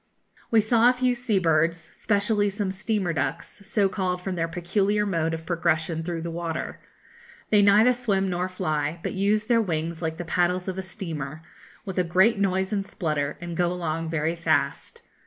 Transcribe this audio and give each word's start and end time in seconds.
We 0.49 0.61
saw 0.61 0.89
a 0.89 0.93
few 0.93 1.13
sea 1.13 1.37
birds, 1.37 1.91
specially 1.93 2.49
some 2.49 2.71
'steamer 2.71 3.13
ducks,' 3.13 3.61
so 3.67 3.87
called 3.87 4.19
from 4.19 4.33
their 4.33 4.47
peculiar 4.47 5.05
mode 5.05 5.35
of 5.35 5.45
progression 5.45 6.01
through 6.01 6.23
the 6.23 6.31
water. 6.31 6.79
They 7.51 7.61
neither 7.61 7.93
swim 7.93 8.27
nor 8.27 8.49
fly, 8.49 8.99
but 9.03 9.13
use 9.13 9.43
their 9.45 9.61
wings 9.61 10.01
like 10.01 10.17
the 10.17 10.25
paddles 10.25 10.67
of 10.67 10.79
a 10.79 10.81
steamer, 10.81 11.43
with 11.85 11.99
a 11.99 12.03
great 12.03 12.39
noise 12.39 12.73
and 12.73 12.83
splutter, 12.83 13.37
and 13.39 13.55
go 13.55 13.71
along 13.71 14.09
very 14.09 14.35
fast. 14.35 15.03